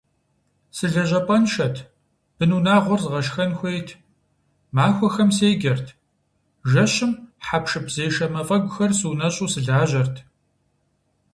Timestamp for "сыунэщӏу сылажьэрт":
8.99-10.15